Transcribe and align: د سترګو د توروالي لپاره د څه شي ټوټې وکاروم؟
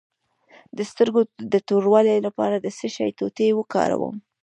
د 0.77 0.79
سترګو 0.91 1.21
د 1.53 1.55
توروالي 1.67 2.17
لپاره 2.27 2.55
د 2.59 2.67
څه 2.77 2.87
شي 2.95 3.09
ټوټې 3.17 3.47
وکاروم؟ 3.55 4.15